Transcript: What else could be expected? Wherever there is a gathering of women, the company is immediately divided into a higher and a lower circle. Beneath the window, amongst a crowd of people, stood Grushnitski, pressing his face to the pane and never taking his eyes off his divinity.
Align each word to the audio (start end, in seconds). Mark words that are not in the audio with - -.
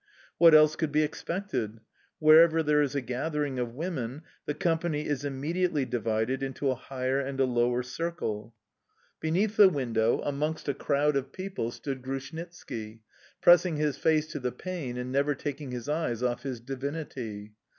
What 0.39 0.55
else 0.55 0.75
could 0.75 0.91
be 0.91 1.03
expected? 1.03 1.79
Wherever 2.17 2.63
there 2.63 2.81
is 2.81 2.95
a 2.95 3.01
gathering 3.01 3.59
of 3.59 3.75
women, 3.75 4.23
the 4.47 4.55
company 4.55 5.05
is 5.05 5.23
immediately 5.23 5.85
divided 5.85 6.41
into 6.41 6.71
a 6.71 6.75
higher 6.75 7.19
and 7.19 7.39
a 7.39 7.45
lower 7.45 7.83
circle. 7.83 8.55
Beneath 9.19 9.57
the 9.57 9.69
window, 9.69 10.19
amongst 10.21 10.67
a 10.67 10.73
crowd 10.73 11.15
of 11.15 11.31
people, 11.31 11.69
stood 11.69 12.01
Grushnitski, 12.01 13.01
pressing 13.41 13.75
his 13.77 13.95
face 13.99 14.25
to 14.31 14.39
the 14.39 14.51
pane 14.51 14.97
and 14.97 15.11
never 15.11 15.35
taking 15.35 15.69
his 15.69 15.87
eyes 15.87 16.23
off 16.23 16.41
his 16.41 16.59
divinity. 16.59 17.53